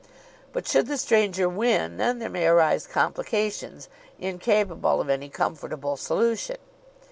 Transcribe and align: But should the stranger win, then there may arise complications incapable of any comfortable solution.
But 0.51 0.67
should 0.67 0.87
the 0.87 0.97
stranger 0.97 1.47
win, 1.47 1.97
then 1.97 2.17
there 2.17 2.27
may 2.31 2.47
arise 2.47 2.87
complications 2.87 3.87
incapable 4.17 4.99
of 4.99 5.09
any 5.11 5.29
comfortable 5.29 5.95
solution. 5.95 6.57